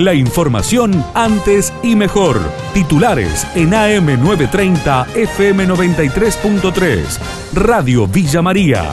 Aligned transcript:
La 0.00 0.14
información 0.14 1.04
antes 1.12 1.72
y 1.82 1.94
mejor. 1.94 2.40
Titulares 2.72 3.46
en 3.54 3.72
AM930 3.72 5.04
FM93.3. 5.12 7.18
Radio 7.52 8.06
Villa 8.06 8.40
María. 8.40 8.90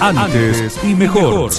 Antes 0.00 0.76
y 0.82 0.96
mejor. 0.96 1.52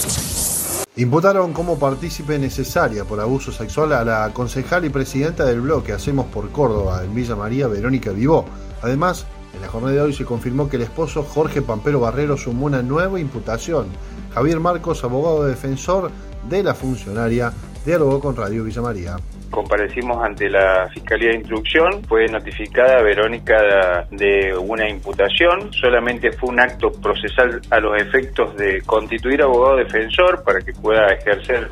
Imputaron 0.98 1.54
como 1.54 1.80
partícipe 1.80 2.38
necesaria 2.38 3.06
por 3.06 3.22
abuso 3.22 3.54
sexual 3.54 3.94
a 3.94 4.04
la 4.04 4.34
concejal 4.34 4.84
y 4.84 4.90
presidenta 4.90 5.46
del 5.46 5.62
bloque 5.62 5.94
Hacemos 5.94 6.26
por 6.26 6.52
Córdoba 6.52 7.02
en 7.06 7.16
Villa 7.16 7.38
María, 7.38 7.68
Verónica 7.68 8.12
Vivó. 8.12 8.44
Además, 8.82 9.26
en 9.54 9.62
la 9.62 9.70
jornada 9.70 9.94
de 9.94 10.02
hoy 10.02 10.14
se 10.14 10.26
confirmó 10.26 10.68
que 10.68 10.76
el 10.76 10.82
esposo 10.82 11.24
Jorge 11.24 11.62
Pampero 11.62 12.02
Barrero 12.02 12.36
sumó 12.36 12.66
una 12.66 12.82
nueva 12.82 13.22
imputación. 13.22 13.88
Javier 14.34 14.60
Marcos, 14.60 15.06
abogado 15.06 15.46
defensor 15.46 16.12
de 16.50 16.62
la 16.62 16.76
funcionaria, 16.76 17.54
dialogó 17.86 18.20
con 18.20 18.36
Radio 18.36 18.64
Villa 18.64 18.82
María. 18.82 19.16
Comparecimos 19.52 20.24
ante 20.24 20.50
la 20.50 20.90
Fiscalía 20.94 21.30
de 21.30 21.36
Instrucción, 21.36 22.04
fue 22.08 22.26
notificada 22.28 23.02
Verónica 23.02 24.08
de 24.12 24.58
una 24.58 24.90
imputación, 24.90 25.72
solamente 25.72 26.32
fue 26.34 26.50
un 26.50 26.60
acto 26.60 26.92
procesal 26.92 27.62
a 27.70 27.80
los 27.80 28.02
efectos 28.02 28.56
de 28.58 28.82
constituir 28.82 29.44
abogado 29.44 29.78
defensor 29.78 30.44
para 30.44 30.60
que 30.60 30.74
pueda 30.74 31.08
ejercer 31.14 31.70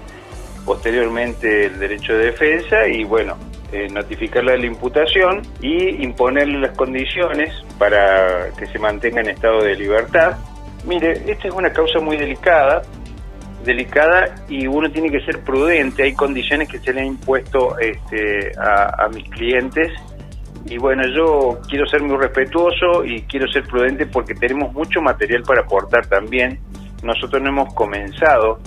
posteriormente 0.65 1.65
el 1.65 1.79
derecho 1.79 2.13
de 2.13 2.25
defensa 2.27 2.87
y 2.87 3.03
bueno, 3.03 3.35
eh, 3.71 3.89
notificarle 3.89 4.57
la 4.57 4.65
imputación 4.65 5.41
y 5.61 6.03
imponerle 6.03 6.59
las 6.59 6.77
condiciones 6.77 7.53
para 7.79 8.51
que 8.57 8.67
se 8.67 8.79
mantenga 8.79 9.21
en 9.21 9.31
estado 9.31 9.63
de 9.63 9.75
libertad. 9.75 10.37
Mire, 10.85 11.11
esta 11.27 11.47
es 11.47 11.53
una 11.53 11.71
causa 11.73 11.99
muy 11.99 12.17
delicada 12.17 12.83
delicada 13.63 14.35
y 14.49 14.67
uno 14.67 14.91
tiene 14.91 15.09
que 15.09 15.21
ser 15.21 15.41
prudente. 15.41 16.03
Hay 16.03 16.13
condiciones 16.13 16.69
que 16.69 16.79
se 16.79 16.93
le 16.93 17.01
han 17.01 17.07
impuesto 17.07 17.77
este, 17.79 18.51
a, 18.57 19.07
mis 19.13 19.29
clientes 19.29 19.91
y 20.65 20.77
bueno, 20.77 21.03
yo 21.07 21.59
quiero 21.69 21.85
ser 21.87 22.01
muy 22.01 22.17
respetuoso 22.17 23.03
y 23.03 23.23
quiero 23.23 23.47
ser 23.51 23.63
prudente 23.63 24.05
porque 24.05 24.33
tenemos 24.33 24.73
mucho 24.73 25.01
material 25.01 25.43
para 25.43 25.61
aportar 25.61 26.05
también. 26.07 26.59
Nosotros 27.03 27.41
no 27.41 27.49
hemos 27.49 27.73
comenzado 27.73 28.59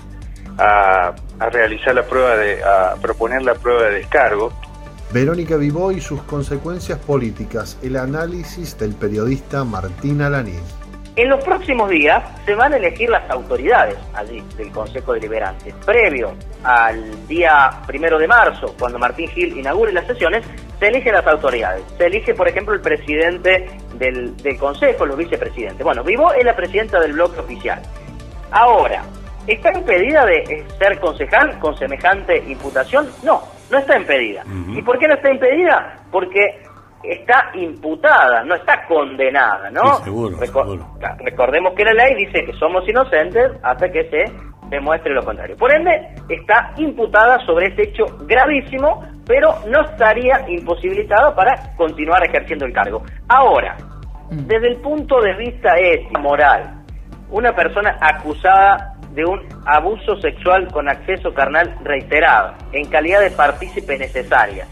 a, 0.58 1.14
realizar 1.50 1.94
la 1.94 2.04
prueba 2.04 2.36
de, 2.36 2.62
a 2.62 2.94
proponer 3.00 3.42
la 3.42 3.54
prueba 3.54 3.84
de 3.84 3.98
descargo. 3.98 4.52
Verónica 5.12 5.56
Vivó 5.56 5.92
y 5.92 6.00
sus 6.00 6.22
consecuencias 6.22 6.98
políticas, 6.98 7.78
el 7.82 7.96
análisis 7.96 8.76
del 8.78 8.94
periodista 8.94 9.64
Martín 9.64 10.20
Alaniz. 10.20 10.85
En 11.16 11.30
los 11.30 11.42
próximos 11.42 11.88
días 11.88 12.22
se 12.44 12.54
van 12.54 12.74
a 12.74 12.76
elegir 12.76 13.08
las 13.08 13.28
autoridades 13.30 13.96
allí 14.12 14.44
del 14.58 14.70
Consejo 14.70 15.14
Deliberante. 15.14 15.72
Previo 15.86 16.34
al 16.62 17.26
día 17.26 17.70
primero 17.86 18.18
de 18.18 18.28
marzo, 18.28 18.74
cuando 18.78 18.98
Martín 18.98 19.26
Gil 19.28 19.56
inaugure 19.56 19.94
las 19.94 20.06
sesiones, 20.06 20.44
se 20.78 20.88
eligen 20.88 21.14
las 21.14 21.26
autoridades. 21.26 21.82
Se 21.96 22.04
elige, 22.04 22.34
por 22.34 22.48
ejemplo, 22.48 22.74
el 22.74 22.82
presidente 22.82 23.66
del, 23.94 24.34
Consejo, 24.58 25.06
los 25.06 25.16
vicepresidentes. 25.16 25.82
Bueno, 25.82 26.04
Vivo 26.04 26.34
es 26.34 26.44
la 26.44 26.54
presidenta 26.54 27.00
del 27.00 27.14
bloque 27.14 27.40
oficial. 27.40 27.80
Ahora, 28.50 29.02
¿está 29.46 29.72
impedida 29.72 30.26
de 30.26 30.66
ser 30.78 31.00
concejal 31.00 31.58
con 31.60 31.78
semejante 31.78 32.44
imputación? 32.46 33.08
No, 33.22 33.42
no 33.70 33.78
está 33.78 33.96
impedida. 33.96 34.44
¿Y 34.68 34.82
por 34.82 34.98
qué 34.98 35.08
no 35.08 35.14
está 35.14 35.30
impedida? 35.30 35.98
Porque 36.10 36.65
está 37.02 37.50
imputada, 37.54 38.42
no 38.44 38.54
está 38.54 38.84
condenada, 38.86 39.70
¿no? 39.70 39.96
seguro, 39.98 40.36
Recordemos 41.18 41.74
que 41.74 41.84
la 41.84 41.92
ley 41.92 42.14
dice 42.26 42.44
que 42.44 42.52
somos 42.54 42.88
inocentes 42.88 43.52
hasta 43.62 43.90
que 43.90 44.08
se 44.10 44.24
demuestre 44.68 45.14
lo 45.14 45.24
contrario. 45.24 45.56
Por 45.56 45.72
ende, 45.72 46.14
está 46.28 46.72
imputada 46.76 47.38
sobre 47.46 47.66
ese 47.66 47.82
hecho 47.82 48.04
gravísimo, 48.26 49.04
pero 49.26 49.54
no 49.68 49.82
estaría 49.82 50.44
imposibilitada 50.48 51.34
para 51.34 51.74
continuar 51.76 52.24
ejerciendo 52.24 52.64
el 52.64 52.72
cargo. 52.72 53.02
Ahora, 53.28 53.76
mm. 54.30 54.46
desde 54.46 54.68
el 54.68 54.76
punto 54.76 55.20
de 55.20 55.34
vista 55.34 55.78
ético, 55.78 56.20
moral, 56.20 56.84
una 57.30 57.52
persona 57.54 57.96
acusada 58.00 58.94
de 59.12 59.24
un 59.24 59.40
abuso 59.64 60.16
sexual 60.20 60.68
con 60.70 60.88
acceso 60.88 61.32
carnal 61.32 61.74
reiterado, 61.82 62.54
en 62.72 62.86
calidad 62.88 63.20
de 63.20 63.30
partícipe 63.30 63.96
necesaria, 63.98 64.66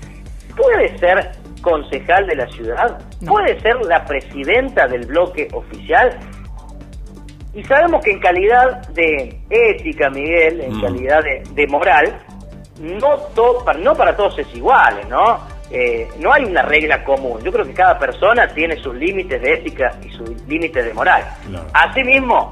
puede 0.55 0.99
ser 0.99 1.33
concejal 1.65 2.27
de 2.27 2.37
la 2.37 2.47
ciudad, 2.49 3.01
puede 3.27 3.59
ser 3.61 3.77
la 3.87 4.05
presidenta 4.05 4.87
del 4.87 5.07
bloque 5.07 5.49
oficial. 5.53 6.17
Y 7.55 7.65
sabemos 7.65 8.05
que 8.05 8.13
en 8.13 8.21
calidad 8.21 8.87
de 8.89 9.41
ética, 9.49 10.11
Miguel, 10.11 10.61
en 10.61 10.77
mm. 10.77 10.83
calidad 10.83 11.21
de, 11.23 11.67
moral, 11.67 12.21
no, 12.81 13.17
no 13.79 13.95
para 13.95 14.15
todos 14.15 14.39
es 14.39 14.55
igual, 14.55 15.01
¿no? 15.09 15.41
Eh, 15.71 16.07
no 16.19 16.33
hay 16.33 16.45
una 16.45 16.63
regla 16.63 17.03
común. 17.03 17.41
Yo 17.43 17.51
creo 17.51 17.65
que 17.65 17.73
cada 17.73 17.99
persona 17.99 18.47
tiene 18.49 18.77
sus 18.77 18.95
límites 18.95 19.41
de 19.41 19.55
ética 19.55 19.97
y 20.05 20.11
sus 20.11 20.31
límites 20.47 20.85
de 20.85 20.93
moral. 20.93 21.25
Asimismo, 21.73 22.51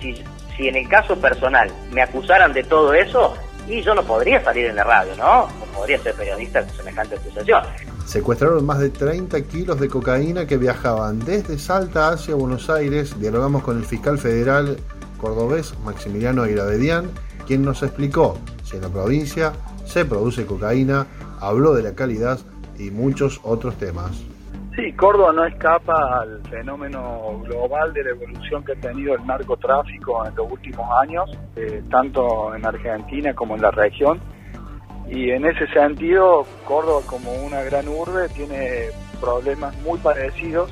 si, 0.00 0.22
si 0.56 0.68
en 0.68 0.76
el 0.76 0.88
caso 0.88 1.20
personal 1.20 1.70
me 1.90 2.02
acusaran 2.02 2.52
de 2.52 2.62
todo 2.62 2.94
eso, 2.94 3.34
y 3.68 3.80
yo 3.82 3.94
no 3.94 4.02
podría 4.02 4.42
salir 4.42 4.66
en 4.66 4.76
la 4.76 4.84
radio, 4.84 5.16
¿no? 5.16 5.46
No 5.46 5.64
podría 5.74 5.98
ser 5.98 6.14
periodista 6.14 6.60
con 6.60 6.70
semejante 6.70 7.16
acusación. 7.16 7.62
Secuestraron 8.06 8.64
más 8.64 8.78
de 8.78 8.90
30 8.90 9.42
kilos 9.44 9.80
de 9.80 9.88
cocaína 9.88 10.46
que 10.46 10.56
viajaban 10.56 11.20
desde 11.20 11.58
Salta 11.58 12.10
hacia 12.10 12.34
Buenos 12.34 12.68
Aires. 12.68 13.18
Dialogamos 13.18 13.62
con 13.62 13.78
el 13.78 13.84
fiscal 13.84 14.18
federal 14.18 14.76
cordobés 15.18 15.74
Maximiliano 15.84 16.42
Airavedian, 16.42 17.10
quien 17.46 17.64
nos 17.64 17.82
explicó 17.82 18.38
si 18.62 18.76
en 18.76 18.82
la 18.82 18.88
provincia 18.88 19.52
se 19.84 20.04
produce 20.04 20.46
cocaína, 20.46 21.06
habló 21.40 21.74
de 21.74 21.82
la 21.82 21.94
calidad 21.94 22.38
y 22.78 22.90
muchos 22.90 23.40
otros 23.42 23.76
temas. 23.76 24.24
Sí, 24.76 24.92
Córdoba 24.94 25.32
no 25.32 25.44
escapa 25.44 26.20
al 26.20 26.42
fenómeno 26.50 27.40
global 27.44 27.92
de 27.92 28.02
la 28.04 28.10
evolución 28.10 28.64
que 28.64 28.72
ha 28.72 28.76
tenido 28.76 29.14
el 29.14 29.24
narcotráfico 29.24 30.26
en 30.26 30.34
los 30.34 30.50
últimos 30.50 30.86
años, 31.00 31.30
eh, 31.54 31.82
tanto 31.90 32.54
en 32.54 32.66
Argentina 32.66 33.32
como 33.34 33.54
en 33.54 33.62
la 33.62 33.70
región 33.70 34.20
y 35.08 35.30
en 35.30 35.44
ese 35.44 35.66
sentido 35.68 36.46
Córdoba 36.66 37.02
como 37.06 37.32
una 37.44 37.62
gran 37.62 37.88
urbe 37.88 38.28
tiene 38.30 38.88
problemas 39.20 39.76
muy 39.82 39.98
parecidos 39.98 40.70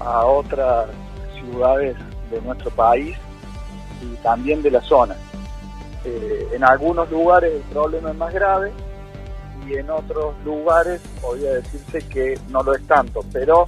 a 0.00 0.24
otras 0.24 0.88
ciudades 1.34 1.96
de 2.30 2.40
nuestro 2.42 2.70
país 2.70 3.16
y 4.00 4.16
también 4.22 4.62
de 4.62 4.70
la 4.70 4.80
zona. 4.80 5.16
Eh, 6.04 6.48
en 6.52 6.64
algunos 6.64 7.10
lugares 7.10 7.52
el 7.52 7.62
problema 7.72 8.10
es 8.10 8.16
más 8.16 8.34
grave 8.34 8.72
y 9.68 9.74
en 9.74 9.88
otros 9.90 10.34
lugares 10.44 11.00
podría 11.20 11.52
decirse 11.52 12.00
que 12.08 12.38
no 12.48 12.62
lo 12.62 12.74
es 12.74 12.84
tanto, 12.88 13.20
pero 13.32 13.66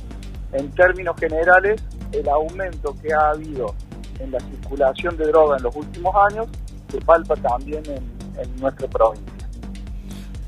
en 0.53 0.71
términos 0.73 1.17
generales 1.19 1.81
el 2.11 2.29
aumento 2.29 2.97
que 3.01 3.13
ha 3.13 3.31
habido 3.31 3.75
en 4.19 4.33
la 4.33 4.41
circulación 4.41 5.17
de 5.17 5.27
droga 5.27 5.57
en 5.57 5.63
los 5.63 5.77
últimos 5.77 6.15
años 6.31 6.49
se 6.91 7.01
palpa 7.01 7.37
también 7.37 7.83
en, 7.87 8.41
en 8.41 8.57
nuestra 8.61 8.89
provincia. 8.89 9.34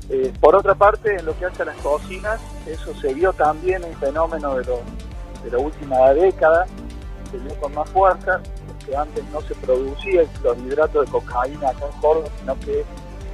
Eh, 0.09 0.31
por 0.39 0.55
otra 0.55 0.73
parte, 0.73 1.15
en 1.15 1.25
lo 1.25 1.37
que 1.37 1.45
hace 1.45 1.63
a 1.63 1.65
las 1.65 1.77
cocinas, 1.77 2.39
eso 2.65 2.93
se 2.95 3.13
vio 3.13 3.33
también 3.33 3.83
un 3.83 3.93
fenómeno 3.95 4.55
de, 4.55 4.63
de 4.63 5.51
la 5.51 5.57
última 5.57 6.13
década, 6.13 6.65
se 7.29 7.37
vio 7.37 7.53
con 7.59 7.73
más 7.75 7.89
fuerza, 7.89 8.39
porque 8.67 8.95
antes 8.95 9.23
no 9.33 9.41
se 9.41 9.53
producía 9.55 10.21
el 10.21 10.27
clorhidrato 10.27 11.01
de 11.01 11.07
cocaína 11.11 11.69
acá 11.69 11.85
en 11.93 12.01
Córdoba, 12.01 12.29
sino 12.39 12.59
que 12.61 12.85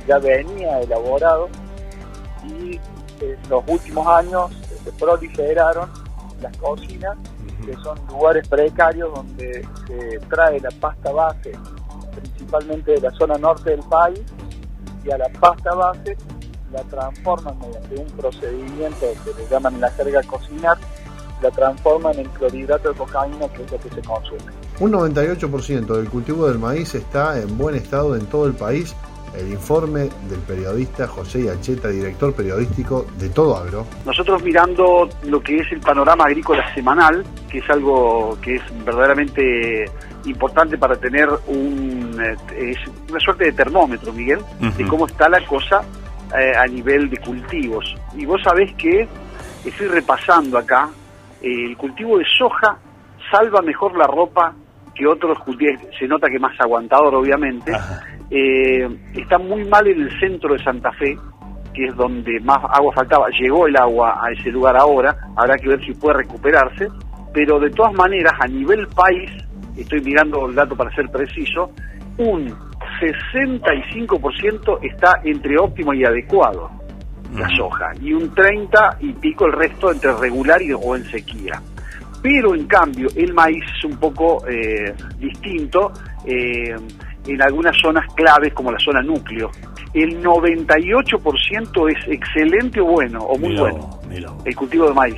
ya 0.07 0.17
venía 0.17 0.79
elaborado. 0.79 1.47
Y 2.43 2.79
en 3.21 3.37
los 3.49 3.63
últimos 3.67 4.07
años 4.07 4.51
se 4.83 4.91
proliferaron 4.93 5.89
las 6.41 6.57
cocinas, 6.57 7.15
que 7.63 7.73
son 7.83 7.97
lugares 8.09 8.47
precarios 8.47 9.13
donde 9.13 9.65
se 9.87 10.19
trae 10.27 10.59
la 10.59 10.71
pasta 10.81 11.11
base, 11.11 11.51
principalmente 12.15 12.93
de 12.93 13.01
la 13.01 13.11
zona 13.11 13.37
norte 13.37 13.69
del 13.69 13.83
país, 13.83 14.21
y 15.03 15.11
a 15.11 15.17
la 15.17 15.29
pasta 15.39 15.73
base 15.75 16.17
la 16.73 16.83
transforman 16.83 17.55
mediante 17.59 17.95
un 17.95 18.17
procedimiento 18.17 19.05
que 19.23 19.41
le 19.41 19.49
llaman 19.49 19.75
en 19.75 19.81
la 19.81 19.91
jerga 19.91 20.23
cocinar, 20.23 20.77
la 21.41 21.51
transforman 21.51 22.17
en 22.17 22.27
clorhidrato 22.29 22.89
de 22.89 22.95
cocaína, 22.95 23.47
que 23.49 23.63
es 23.63 23.71
lo 23.71 23.77
que 23.79 23.89
se 23.89 24.01
consume. 24.01 24.51
Un 24.79 24.91
98% 24.91 25.85
del 25.85 26.09
cultivo 26.09 26.47
del 26.47 26.57
maíz 26.57 26.95
está 26.95 27.39
en 27.39 27.57
buen 27.57 27.75
estado 27.75 28.15
en 28.15 28.25
todo 28.25 28.47
el 28.47 28.53
país. 28.53 28.95
El 29.37 29.51
informe 29.51 30.09
del 30.29 30.39
periodista 30.47 31.07
José 31.07 31.45
Yacheta, 31.45 31.87
director 31.87 32.33
periodístico 32.33 33.07
de 33.17 33.29
Todo 33.29 33.57
Agro. 33.57 33.85
Nosotros 34.05 34.43
mirando 34.43 35.09
lo 35.23 35.41
que 35.41 35.57
es 35.57 35.71
el 35.71 35.79
panorama 35.79 36.25
agrícola 36.25 36.71
semanal, 36.75 37.25
que 37.49 37.57
es 37.57 37.69
algo 37.69 38.37
que 38.41 38.57
es 38.57 38.61
verdaderamente 38.85 39.85
importante 40.25 40.77
para 40.77 40.95
tener 40.97 41.27
un, 41.47 42.15
eh, 42.53 42.75
una 43.09 43.19
suerte 43.19 43.45
de 43.45 43.53
termómetro, 43.53 44.13
Miguel, 44.13 44.39
de 44.77 44.87
cómo 44.87 45.07
está 45.07 45.27
la 45.29 45.43
cosa 45.47 45.83
eh, 46.37 46.53
a 46.55 46.65
nivel 46.65 47.09
de 47.09 47.17
cultivos. 47.17 47.95
Y 48.15 48.25
vos 48.25 48.41
sabés 48.43 48.73
que, 48.75 49.07
estoy 49.65 49.87
repasando 49.87 50.57
acá, 50.57 50.89
el 51.41 51.75
cultivo 51.77 52.17
de 52.17 52.25
soja 52.37 52.77
salva 53.31 53.61
mejor 53.61 53.97
la 53.97 54.07
ropa 54.07 54.53
que 54.95 55.07
otros 55.07 55.39
cultivos, 55.39 55.81
se 55.97 56.07
nota 56.07 56.29
que 56.29 56.39
más 56.39 56.59
aguantador 56.59 57.15
obviamente, 57.15 57.71
eh, 58.29 58.87
está 59.15 59.37
muy 59.37 59.65
mal 59.65 59.87
en 59.87 60.01
el 60.01 60.19
centro 60.19 60.53
de 60.53 60.63
Santa 60.63 60.91
Fe, 60.93 61.17
que 61.73 61.85
es 61.85 61.95
donde 61.95 62.39
más 62.41 62.59
agua 62.69 62.93
faltaba, 62.93 63.27
llegó 63.29 63.67
el 63.67 63.75
agua 63.75 64.19
a 64.23 64.31
ese 64.31 64.51
lugar 64.51 64.77
ahora, 64.77 65.15
habrá 65.35 65.57
que 65.57 65.69
ver 65.69 65.83
si 65.83 65.93
puede 65.93 66.17
recuperarse, 66.17 66.87
pero 67.33 67.59
de 67.59 67.71
todas 67.71 67.93
maneras 67.93 68.33
a 68.39 68.47
nivel 68.47 68.87
país, 68.87 69.31
estoy 69.75 70.01
mirando 70.01 70.47
el 70.47 70.55
dato 70.55 70.75
para 70.75 70.93
ser 70.93 71.09
preciso, 71.09 71.71
un 72.17 72.55
65% 73.11 74.79
está 74.81 75.21
entre 75.23 75.57
óptimo 75.57 75.93
y 75.93 76.03
adecuado 76.05 76.69
la 77.35 77.49
soja 77.57 77.91
y 77.99 78.13
un 78.13 78.33
30 78.33 78.97
y 78.99 79.13
pico 79.13 79.45
el 79.47 79.53
resto 79.53 79.91
entre 79.91 80.13
regular 80.13 80.61
y 80.61 80.71
o 80.71 80.95
en 80.95 81.03
sequía. 81.05 81.61
Pero 82.21 82.55
en 82.55 82.65
cambio 82.67 83.07
el 83.15 83.33
maíz 83.33 83.63
es 83.75 83.85
un 83.85 83.97
poco 83.97 84.47
eh, 84.47 84.93
distinto 85.17 85.91
eh, 86.25 86.75
en 87.25 87.41
algunas 87.41 87.75
zonas 87.81 88.05
claves 88.15 88.53
como 88.53 88.71
la 88.71 88.79
zona 88.79 89.01
núcleo. 89.01 89.49
El 89.93 90.21
98% 90.23 91.91
es 91.91 92.07
excelente 92.07 92.79
o 92.81 92.85
bueno 92.85 93.19
o 93.19 93.37
muy 93.37 93.55
bueno 93.57 93.99
el 94.45 94.55
cultivo 94.55 94.87
de 94.87 94.93
maíz. 94.93 95.17